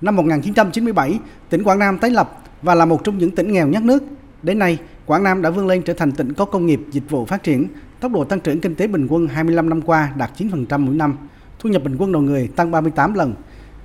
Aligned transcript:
Năm 0.00 0.16
1997, 0.16 1.18
tỉnh 1.50 1.62
Quảng 1.62 1.78
Nam 1.78 1.98
tái 1.98 2.10
lập 2.10 2.42
và 2.62 2.74
là 2.74 2.84
một 2.84 3.04
trong 3.04 3.18
những 3.18 3.30
tỉnh 3.30 3.52
nghèo 3.52 3.68
nhất 3.68 3.82
nước. 3.82 4.02
Đến 4.42 4.58
nay, 4.58 4.78
Quảng 5.06 5.22
Nam 5.22 5.42
đã 5.42 5.50
vươn 5.50 5.66
lên 5.66 5.82
trở 5.82 5.94
thành 5.94 6.12
tỉnh 6.12 6.32
có 6.32 6.44
công 6.44 6.66
nghiệp, 6.66 6.80
dịch 6.90 7.10
vụ 7.10 7.24
phát 7.24 7.42
triển. 7.42 7.66
Tốc 8.00 8.12
độ 8.12 8.24
tăng 8.24 8.40
trưởng 8.40 8.60
kinh 8.60 8.74
tế 8.74 8.86
bình 8.86 9.06
quân 9.10 9.26
25 9.26 9.68
năm 9.68 9.82
qua 9.82 10.12
đạt 10.16 10.30
9% 10.38 10.78
mỗi 10.80 10.94
năm. 10.94 11.16
Thu 11.58 11.70
nhập 11.70 11.82
bình 11.84 11.96
quân 11.98 12.12
đầu 12.12 12.22
người 12.22 12.48
tăng 12.48 12.70
38 12.70 13.14
lần. 13.14 13.34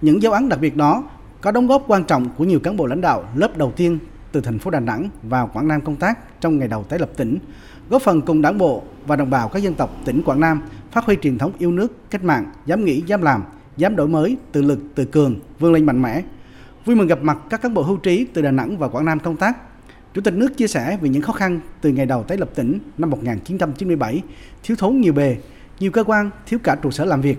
Những 0.01 0.21
dấu 0.21 0.31
ấn 0.33 0.49
đặc 0.49 0.59
biệt 0.61 0.77
đó 0.77 1.03
có 1.41 1.51
đóng 1.51 1.67
góp 1.67 1.83
quan 1.87 2.03
trọng 2.03 2.29
của 2.37 2.43
nhiều 2.43 2.59
cán 2.59 2.77
bộ 2.77 2.85
lãnh 2.85 3.01
đạo 3.01 3.23
lớp 3.35 3.57
đầu 3.57 3.71
tiên 3.71 3.99
từ 4.31 4.41
thành 4.41 4.59
phố 4.59 4.71
Đà 4.71 4.79
Nẵng 4.79 5.09
vào 5.23 5.49
Quảng 5.53 5.67
Nam 5.67 5.81
công 5.81 5.95
tác 5.95 6.41
trong 6.41 6.59
ngày 6.59 6.67
đầu 6.67 6.83
tái 6.83 6.99
lập 6.99 7.09
tỉnh, 7.17 7.37
góp 7.89 8.01
phần 8.01 8.21
cùng 8.21 8.41
đảng 8.41 8.57
bộ 8.57 8.83
và 9.07 9.15
đồng 9.15 9.29
bào 9.29 9.49
các 9.49 9.63
dân 9.63 9.73
tộc 9.73 9.89
tỉnh 10.05 10.23
Quảng 10.23 10.39
Nam 10.39 10.61
phát 10.91 11.05
huy 11.05 11.15
truyền 11.21 11.37
thống 11.37 11.51
yêu 11.57 11.71
nước, 11.71 12.09
cách 12.09 12.23
mạng, 12.23 12.45
dám 12.65 12.85
nghĩ, 12.85 13.03
dám 13.07 13.21
làm, 13.21 13.43
dám 13.77 13.95
đổi 13.95 14.07
mới, 14.07 14.37
tự 14.51 14.61
lực, 14.61 14.79
tự 14.95 15.05
cường, 15.05 15.39
vươn 15.59 15.73
lên 15.73 15.85
mạnh 15.85 16.01
mẽ. 16.01 16.23
Vui 16.85 16.95
mừng 16.95 17.07
gặp 17.07 17.19
mặt 17.21 17.37
các 17.49 17.61
cán 17.61 17.73
bộ 17.73 17.81
hưu 17.81 17.97
trí 17.97 18.25
từ 18.33 18.41
Đà 18.41 18.51
Nẵng 18.51 18.77
và 18.77 18.87
Quảng 18.87 19.05
Nam 19.05 19.19
công 19.19 19.37
tác. 19.37 19.57
Chủ 20.13 20.21
tịch 20.21 20.33
nước 20.33 20.57
chia 20.57 20.67
sẻ 20.67 20.97
về 21.01 21.09
những 21.09 21.21
khó 21.21 21.33
khăn 21.33 21.59
từ 21.81 21.89
ngày 21.89 22.05
đầu 22.05 22.23
tái 22.23 22.37
lập 22.37 22.49
tỉnh 22.55 22.79
năm 22.97 23.09
1997, 23.09 24.21
thiếu 24.63 24.77
thốn 24.77 25.01
nhiều 25.01 25.13
bề, 25.13 25.37
nhiều 25.79 25.91
cơ 25.91 26.03
quan 26.03 26.29
thiếu 26.45 26.59
cả 26.63 26.75
trụ 26.75 26.91
sở 26.91 27.05
làm 27.05 27.21
việc. 27.21 27.37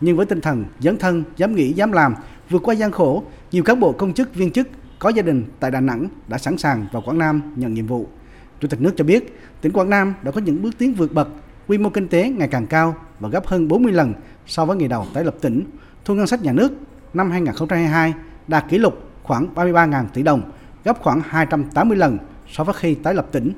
Nhưng 0.00 0.16
với 0.16 0.26
tinh 0.26 0.40
thần 0.40 0.64
dấn 0.80 0.96
thân, 0.96 1.24
dám 1.36 1.54
nghĩ, 1.54 1.72
dám 1.72 1.92
làm, 1.92 2.14
vượt 2.50 2.62
qua 2.62 2.74
gian 2.74 2.92
khổ, 2.92 3.24
nhiều 3.52 3.62
cán 3.62 3.80
bộ 3.80 3.92
công 3.92 4.14
chức, 4.14 4.34
viên 4.34 4.50
chức 4.50 4.68
có 4.98 5.08
gia 5.08 5.22
đình 5.22 5.44
tại 5.60 5.70
Đà 5.70 5.80
Nẵng 5.80 6.08
đã 6.28 6.38
sẵn 6.38 6.58
sàng 6.58 6.86
vào 6.92 7.02
Quảng 7.02 7.18
Nam 7.18 7.42
nhận 7.56 7.74
nhiệm 7.74 7.86
vụ. 7.86 8.06
Chủ 8.60 8.68
tịch 8.68 8.80
nước 8.80 8.92
cho 8.96 9.04
biết, 9.04 9.38
tỉnh 9.60 9.72
Quảng 9.72 9.90
Nam 9.90 10.14
đã 10.22 10.30
có 10.30 10.40
những 10.40 10.62
bước 10.62 10.78
tiến 10.78 10.94
vượt 10.94 11.12
bậc, 11.12 11.28
quy 11.66 11.78
mô 11.78 11.90
kinh 11.90 12.08
tế 12.08 12.28
ngày 12.28 12.48
càng 12.48 12.66
cao 12.66 12.96
và 13.22 13.28
gấp 13.28 13.46
hơn 13.46 13.68
40 13.68 13.92
lần 13.92 14.14
so 14.46 14.64
với 14.64 14.76
ngày 14.76 14.88
đầu 14.88 15.06
tái 15.14 15.24
lập 15.24 15.34
tỉnh. 15.40 15.64
Thu 16.04 16.14
ngân 16.14 16.26
sách 16.26 16.42
nhà 16.42 16.52
nước 16.52 16.72
năm 17.14 17.30
2022 17.30 18.14
đạt 18.48 18.64
kỷ 18.68 18.78
lục 18.78 19.10
khoảng 19.22 19.54
33.000 19.54 20.04
tỷ 20.14 20.22
đồng, 20.22 20.42
gấp 20.84 20.98
khoảng 21.00 21.20
280 21.26 21.96
lần 21.96 22.18
so 22.48 22.64
với 22.64 22.74
khi 22.78 22.94
tái 22.94 23.14
lập 23.14 23.26
tỉnh. 23.32 23.52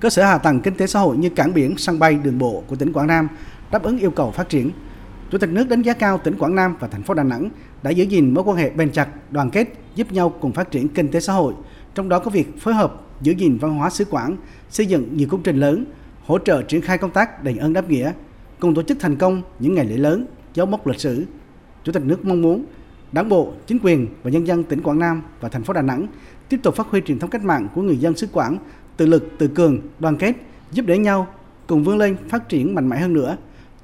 Cơ 0.00 0.10
sở 0.10 0.24
hạ 0.24 0.38
tầng 0.38 0.60
kinh 0.60 0.74
tế 0.74 0.86
xã 0.86 1.00
hội 1.00 1.16
như 1.16 1.28
cảng 1.30 1.54
biển, 1.54 1.74
sân 1.76 1.98
bay, 1.98 2.14
đường 2.14 2.38
bộ 2.38 2.62
của 2.66 2.76
tỉnh 2.76 2.92
Quảng 2.92 3.06
Nam 3.06 3.28
đáp 3.70 3.82
ứng 3.82 3.98
yêu 3.98 4.10
cầu 4.10 4.30
phát 4.30 4.48
triển. 4.48 4.70
Chủ 5.30 5.38
tịch 5.38 5.50
nước 5.50 5.68
đánh 5.68 5.82
giá 5.82 5.92
cao 5.92 6.18
tỉnh 6.18 6.38
Quảng 6.38 6.54
Nam 6.54 6.76
và 6.80 6.88
thành 6.88 7.02
phố 7.02 7.14
Đà 7.14 7.22
Nẵng 7.22 7.50
đã 7.82 7.90
giữ 7.90 8.04
gìn 8.04 8.34
mối 8.34 8.44
quan 8.44 8.56
hệ 8.56 8.70
bền 8.70 8.92
chặt, 8.92 9.08
đoàn 9.30 9.50
kết, 9.50 9.68
giúp 9.94 10.12
nhau 10.12 10.34
cùng 10.40 10.52
phát 10.52 10.70
triển 10.70 10.88
kinh 10.88 11.08
tế 11.08 11.20
xã 11.20 11.32
hội, 11.32 11.54
trong 11.94 12.08
đó 12.08 12.18
có 12.18 12.30
việc 12.30 12.60
phối 12.60 12.74
hợp 12.74 12.94
giữ 13.20 13.32
gìn 13.32 13.58
văn 13.58 13.74
hóa 13.74 13.90
xứ 13.90 14.04
Quảng, 14.04 14.36
xây 14.70 14.86
dựng 14.86 15.16
nhiều 15.16 15.28
công 15.30 15.42
trình 15.42 15.56
lớn, 15.56 15.84
hỗ 16.26 16.38
trợ 16.38 16.62
triển 16.62 16.80
khai 16.80 16.98
công 16.98 17.10
tác 17.10 17.44
đền 17.44 17.56
ơn 17.56 17.72
đáp 17.72 17.90
nghĩa, 17.90 18.12
cùng 18.60 18.74
tổ 18.74 18.82
chức 18.82 19.00
thành 19.00 19.16
công 19.16 19.42
những 19.58 19.74
ngày 19.74 19.84
lễ 19.84 19.96
lớn, 19.96 20.26
dấu 20.54 20.66
mốc 20.66 20.86
lịch 20.86 21.00
sử. 21.00 21.24
Chủ 21.84 21.92
tịch 21.92 22.04
nước 22.04 22.24
mong 22.24 22.42
muốn 22.42 22.64
Đảng 23.12 23.28
bộ, 23.28 23.52
chính 23.66 23.78
quyền 23.82 24.06
và 24.22 24.30
nhân 24.30 24.46
dân 24.46 24.64
tỉnh 24.64 24.82
Quảng 24.82 24.98
Nam 24.98 25.22
và 25.40 25.48
thành 25.48 25.62
phố 25.62 25.72
Đà 25.72 25.82
Nẵng 25.82 26.06
tiếp 26.48 26.60
tục 26.62 26.74
phát 26.74 26.86
huy 26.86 27.00
truyền 27.00 27.18
thống 27.18 27.30
cách 27.30 27.44
mạng 27.44 27.68
của 27.74 27.82
người 27.82 27.96
dân 27.96 28.16
xứ 28.16 28.26
Quảng, 28.32 28.58
tự 28.96 29.06
lực, 29.06 29.28
tự 29.38 29.48
cường, 29.48 29.80
đoàn 29.98 30.16
kết, 30.16 30.32
giúp 30.72 30.86
đỡ 30.86 30.94
nhau, 30.94 31.26
cùng 31.66 31.84
vươn 31.84 31.98
lên 31.98 32.16
phát 32.28 32.48
triển 32.48 32.74
mạnh 32.74 32.88
mẽ 32.88 32.98
hơn 33.00 33.12
nữa. 33.12 33.36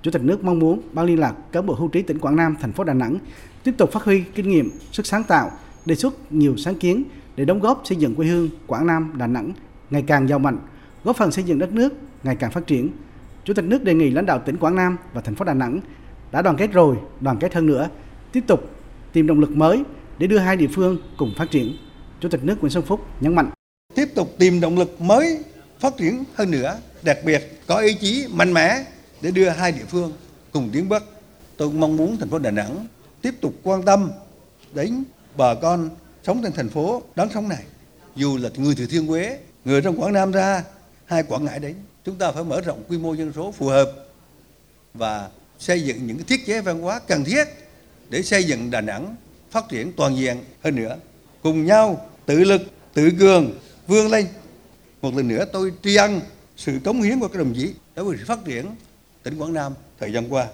Chủ 0.02 0.10
tịch 0.10 0.22
nước 0.22 0.44
mong 0.44 0.58
muốn 0.58 0.80
ban 0.92 1.06
liên 1.06 1.20
lạc 1.20 1.34
cán 1.52 1.66
bộ 1.66 1.74
hưu 1.74 1.88
trí 1.88 2.02
tỉnh 2.02 2.18
Quảng 2.18 2.36
Nam, 2.36 2.56
thành 2.60 2.72
phố 2.72 2.84
Đà 2.84 2.94
Nẵng 2.94 3.18
tiếp 3.64 3.74
tục 3.78 3.92
phát 3.92 4.02
huy 4.02 4.24
kinh 4.34 4.48
nghiệm, 4.48 4.70
sức 4.92 5.06
sáng 5.06 5.24
tạo, 5.24 5.50
đề 5.86 5.94
xuất 5.94 6.32
nhiều 6.32 6.56
sáng 6.56 6.74
kiến 6.74 7.04
để 7.36 7.44
đóng 7.44 7.60
góp 7.60 7.82
xây 7.84 7.96
dựng 7.96 8.14
quê 8.14 8.26
hương 8.26 8.48
Quảng 8.66 8.86
Nam, 8.86 9.12
Đà 9.16 9.26
Nẵng 9.26 9.52
ngày 9.90 10.04
càng 10.06 10.28
giàu 10.28 10.38
mạnh, 10.38 10.58
góp 11.04 11.16
phần 11.16 11.32
xây 11.32 11.44
dựng 11.44 11.58
đất 11.58 11.72
nước 11.72 11.92
ngày 12.24 12.36
càng 12.36 12.50
phát 12.50 12.66
triển. 12.66 12.88
Chủ 13.44 13.54
tịch 13.54 13.64
nước 13.64 13.84
đề 13.84 13.94
nghị 13.94 14.10
lãnh 14.10 14.26
đạo 14.26 14.42
tỉnh 14.46 14.56
Quảng 14.56 14.76
Nam 14.76 14.96
và 15.12 15.20
thành 15.20 15.34
phố 15.34 15.44
Đà 15.44 15.54
Nẵng 15.54 15.80
đã 16.32 16.42
đoàn 16.42 16.56
kết 16.56 16.72
rồi, 16.72 16.96
đoàn 17.20 17.38
kết 17.40 17.54
hơn 17.54 17.66
nữa, 17.66 17.88
tiếp 18.32 18.44
tục 18.46 18.70
tìm 19.12 19.26
động 19.26 19.40
lực 19.40 19.50
mới 19.50 19.82
để 20.18 20.26
đưa 20.26 20.38
hai 20.38 20.56
địa 20.56 20.68
phương 20.74 20.98
cùng 21.16 21.32
phát 21.36 21.50
triển. 21.50 21.76
Chủ 22.20 22.28
tịch 22.28 22.44
nước 22.44 22.60
Nguyễn 22.60 22.70
Xuân 22.70 22.84
Phúc 22.84 23.00
nhấn 23.20 23.34
mạnh. 23.34 23.50
Tiếp 23.94 24.08
tục 24.14 24.34
tìm 24.38 24.60
động 24.60 24.78
lực 24.78 25.00
mới 25.00 25.44
phát 25.80 25.96
triển 25.96 26.24
hơn 26.34 26.50
nữa, 26.50 26.78
đặc 27.02 27.18
biệt 27.24 27.42
có 27.66 27.76
ý 27.76 27.94
chí 27.94 28.26
mạnh 28.34 28.52
mẽ 28.52 28.84
để 29.22 29.30
đưa 29.30 29.48
hai 29.48 29.72
địa 29.72 29.84
phương 29.88 30.12
cùng 30.52 30.70
tiến 30.72 30.88
bước. 30.88 31.02
Tôi 31.56 31.70
mong 31.70 31.96
muốn 31.96 32.16
thành 32.16 32.28
phố 32.28 32.38
Đà 32.38 32.50
Nẵng 32.50 32.86
tiếp 33.22 33.34
tục 33.40 33.54
quan 33.62 33.82
tâm 33.82 34.10
đến 34.74 35.04
bà 35.36 35.54
con 35.54 35.90
sống 36.22 36.40
trên 36.42 36.52
thành 36.52 36.68
phố 36.68 37.02
đáng 37.16 37.28
sống 37.34 37.48
này. 37.48 37.64
Dù 38.16 38.36
là 38.36 38.50
người 38.56 38.74
từ 38.78 38.86
Thiên 38.86 39.06
Huế, 39.06 39.38
người 39.64 39.82
trong 39.82 40.00
Quảng 40.00 40.12
Nam 40.12 40.32
ra, 40.32 40.62
hai 41.06 41.22
Quảng 41.22 41.44
Ngãi 41.44 41.58
đến, 41.58 41.74
chúng 42.04 42.16
ta 42.16 42.32
phải 42.32 42.44
mở 42.44 42.60
rộng 42.60 42.82
quy 42.88 42.98
mô 42.98 43.14
dân 43.14 43.32
số 43.36 43.52
phù 43.52 43.66
hợp 43.66 43.92
và 44.94 45.28
xây 45.58 45.82
dựng 45.82 46.06
những 46.06 46.24
thiết 46.24 46.46
chế 46.46 46.60
văn 46.60 46.80
hóa 46.80 47.00
cần 47.06 47.24
thiết 47.24 47.44
để 48.10 48.22
xây 48.22 48.44
dựng 48.44 48.70
Đà 48.70 48.80
Nẵng 48.80 49.16
phát 49.50 49.64
triển 49.68 49.92
toàn 49.96 50.16
diện 50.16 50.36
hơn 50.62 50.76
nữa. 50.76 50.96
Cùng 51.42 51.64
nhau 51.64 52.08
tự 52.26 52.44
lực, 52.44 52.62
tự 52.94 53.10
cường, 53.18 53.58
vươn 53.86 54.10
lên. 54.10 54.26
Một 55.02 55.14
lần 55.16 55.28
nữa 55.28 55.44
tôi 55.52 55.72
tri 55.82 55.96
ân 55.96 56.20
sự 56.56 56.78
cống 56.84 57.02
hiến 57.02 57.20
của 57.20 57.28
các 57.28 57.38
đồng 57.38 57.54
chí 57.54 57.74
đối 57.94 58.04
với 58.04 58.16
sự 58.18 58.24
phát 58.26 58.38
triển 58.44 58.74
tỉnh 59.22 59.38
Quảng 59.38 59.52
Nam 59.52 59.74
thời 60.00 60.12
gian 60.12 60.32
qua. 60.32 60.46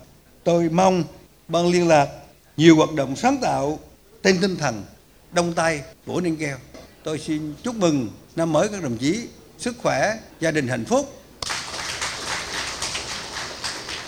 Tôi 0.45 0.69
mong 0.69 1.05
ban 1.49 1.67
liên 1.67 1.89
lạc 1.89 2.09
nhiều 2.57 2.77
hoạt 2.77 2.95
động 2.95 3.17
sáng 3.17 3.39
tạo 3.43 3.79
trên 4.23 4.41
tinh 4.41 4.57
thần 4.57 4.85
đông 5.33 5.53
tay 5.53 5.83
vỗ 6.07 6.21
ninh 6.21 6.37
keo. 6.37 6.57
Tôi 7.05 7.19
xin 7.19 7.55
chúc 7.63 7.77
mừng 7.77 8.09
năm 8.37 8.53
mới 8.53 8.69
các 8.69 8.83
đồng 8.83 8.99
chí 8.99 9.27
sức 9.61 9.75
khỏe, 9.79 10.19
gia 10.41 10.51
đình 10.51 10.69
hạnh 10.69 10.85
phúc. 10.85 11.20